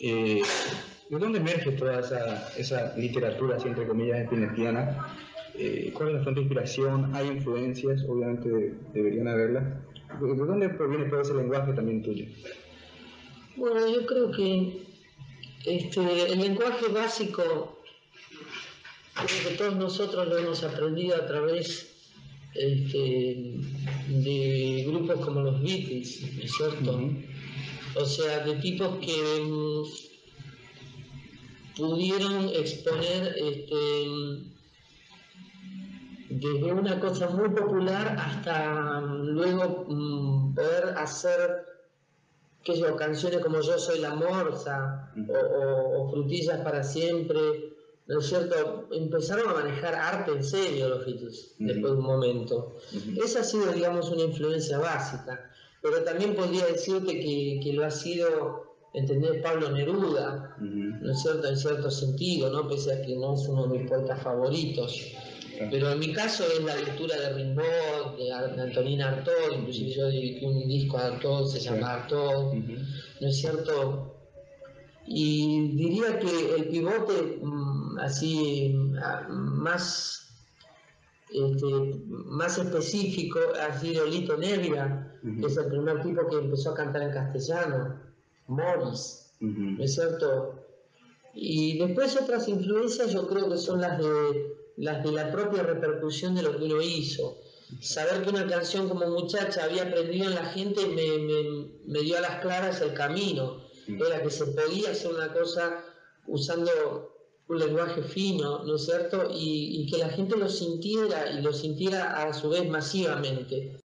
Eh, 0.00 0.42
¿De 1.08 1.18
dónde 1.18 1.38
emerge 1.38 1.72
toda 1.72 2.00
esa, 2.00 2.48
esa 2.56 2.96
literatura, 2.96 3.56
así 3.56 3.68
entre 3.68 3.86
comillas, 3.86 4.20
espinetiana? 4.20 5.14
Eh, 5.54 5.90
¿Cuál 5.94 6.08
es 6.08 6.14
la 6.16 6.22
fuente 6.22 6.40
de 6.40 6.46
inspiración? 6.46 7.14
¿Hay 7.14 7.28
influencias? 7.28 8.04
Obviamente 8.08 8.74
deberían 8.92 9.28
haberlas. 9.28 9.64
¿De 10.20 10.34
dónde 10.36 10.68
proviene 10.70 11.06
todo 11.06 11.20
ese 11.20 11.34
lenguaje 11.34 11.72
también 11.72 12.02
tuyo? 12.02 12.26
Bueno, 13.56 13.86
yo 13.88 14.04
creo 14.04 14.30
que 14.32 14.82
este, 15.64 16.32
el 16.32 16.40
lenguaje 16.40 16.88
básico, 16.88 17.80
creo 19.14 19.48
que 19.48 19.56
todos 19.56 19.76
nosotros 19.76 20.28
lo 20.28 20.38
hemos 20.38 20.62
aprendido 20.62 21.16
a 21.16 21.26
través 21.26 21.96
este, 22.54 23.54
de 24.08 24.84
grupos 24.86 25.24
como 25.24 25.40
los 25.40 25.62
Beatles, 25.62 26.22
¿no 26.36 26.42
es 26.42 26.52
cierto? 26.52 27.10
O 27.98 28.04
sea, 28.04 28.44
de 28.44 28.54
tipos 28.56 28.98
que 28.98 29.40
mm, 29.42 29.84
pudieron 31.76 32.48
exponer 32.50 33.34
este, 33.36 34.06
desde 36.30 36.72
una 36.72 37.00
cosa 37.00 37.28
muy 37.30 37.48
popular 37.50 38.16
hasta 38.18 39.00
mm, 39.00 39.28
luego 39.28 39.86
mm, 39.88 40.54
poder 40.54 40.94
hacer 40.96 41.66
qué 42.66 42.74
sé 42.74 42.96
canciones 42.96 43.40
como 43.40 43.60
Yo 43.60 43.78
soy 43.78 44.00
la 44.00 44.14
morsa 44.14 45.12
o, 45.28 46.10
Frutillas 46.10 46.60
para 46.62 46.82
siempre, 46.82 47.38
¿no 48.08 48.18
es 48.18 48.26
cierto? 48.26 48.88
Empezaron 48.90 49.50
a 49.50 49.54
manejar 49.54 49.94
arte 49.94 50.32
en 50.32 50.42
serio 50.42 50.88
los 50.88 51.06
Beatles 51.06 51.54
después 51.58 51.92
de 51.92 51.98
un 51.98 52.04
momento. 52.04 52.76
Esa 53.22 53.40
ha 53.40 53.44
sido, 53.44 53.72
digamos, 53.72 54.10
una 54.10 54.22
influencia 54.22 54.78
básica, 54.78 55.48
pero 55.86 56.02
también 56.02 56.34
podría 56.34 56.66
decirte 56.66 57.20
que, 57.20 57.60
que 57.62 57.72
lo 57.72 57.84
ha 57.84 57.90
sido 57.90 58.66
entender 58.92 59.42
Pablo 59.42 59.70
Neruda, 59.70 60.56
¿no 60.58 61.12
es 61.12 61.22
cierto? 61.22 61.48
En 61.48 61.56
cierto 61.56 61.90
sentido, 61.90 62.50
¿no? 62.50 62.66
Pese 62.66 62.94
a 62.94 63.02
que 63.02 63.14
no 63.14 63.34
es 63.34 63.46
uno 63.46 63.66
de 63.66 63.78
mis 63.78 63.88
poetas 63.88 64.22
favoritos. 64.22 65.12
Pero 65.70 65.92
en 65.92 65.98
mi 65.98 66.12
caso 66.12 66.44
es 66.44 66.64
la 66.64 66.76
lectura 66.76 67.16
de 67.16 67.32
Rimbaud, 67.32 68.18
de, 68.18 68.32
Antonina 68.32 69.08
Artaud, 69.08 69.58
inclusive 69.58 69.90
yo 69.90 70.06
dediqué 70.06 70.46
un 70.46 70.66
disco 70.66 70.98
a 70.98 71.06
Artaud, 71.06 71.46
se 71.46 71.60
llama 71.60 71.94
Artaud, 71.94 72.54
¿no 73.20 73.28
es 73.28 73.36
cierto? 73.36 74.14
Y 75.06 75.76
diría 75.76 76.18
que 76.18 76.56
el 76.56 76.68
pivote 76.68 77.38
mm, 77.40 77.98
así 78.00 78.74
más, 79.28 80.25
este, 81.30 81.66
más 82.08 82.58
específico 82.58 83.38
ha 83.60 83.78
sido 83.78 84.06
Lito 84.06 84.36
Nevia, 84.36 85.18
que 85.22 85.46
es 85.46 85.56
el 85.56 85.66
primer 85.66 86.02
tipo 86.02 86.28
que 86.28 86.36
empezó 86.36 86.70
a 86.70 86.74
cantar 86.74 87.02
en 87.02 87.12
castellano, 87.12 88.00
Morris, 88.46 89.32
¿no 89.40 89.82
es 89.82 89.94
cierto? 89.94 90.62
Y 91.34 91.78
después 91.78 92.16
otras 92.16 92.48
influencias 92.48 93.12
yo 93.12 93.26
creo 93.28 93.50
que 93.50 93.58
son 93.58 93.80
las 93.80 93.98
de 93.98 94.56
las 94.76 95.02
de 95.02 95.12
la 95.12 95.30
propia 95.32 95.62
repercusión 95.62 96.34
de 96.34 96.42
lo 96.42 96.56
que 96.56 96.64
uno 96.64 96.80
hizo. 96.80 97.38
Saber 97.80 98.22
que 98.22 98.30
una 98.30 98.46
canción 98.46 98.88
como 98.88 99.06
muchacha 99.08 99.64
había 99.64 99.84
aprendido 99.84 100.26
en 100.26 100.34
la 100.34 100.44
gente 100.44 100.86
me, 100.86 101.72
me, 101.86 102.00
dio 102.00 102.18
a 102.18 102.20
las 102.20 102.40
claras 102.40 102.80
el 102.80 102.94
camino. 102.94 103.62
Era 103.88 104.22
que 104.22 104.30
se 104.30 104.46
podía 104.46 104.90
hacer 104.90 105.12
una 105.12 105.32
cosa 105.32 105.82
usando 106.26 107.15
un 107.48 107.58
lenguaje 107.58 108.02
fino, 108.02 108.64
¿no 108.64 108.76
es 108.76 108.84
cierto? 108.86 109.28
Y, 109.32 109.82
y 109.82 109.86
que 109.86 109.98
la 109.98 110.08
gente 110.08 110.36
lo 110.36 110.48
sintiera 110.48 111.30
y 111.30 111.42
lo 111.42 111.52
sintiera 111.52 112.22
a 112.22 112.32
su 112.32 112.48
vez 112.50 112.68
masivamente. 112.68 113.76